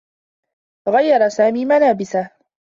[0.89, 2.29] غيّر سامي ملابسه.